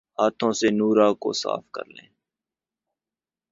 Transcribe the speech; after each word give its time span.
ہاتھوں 0.17 0.51
سے 0.59 0.67
نورہ 0.71 1.07
کو 1.21 1.29
صاف 1.33 1.63
کرلیں 1.71 2.09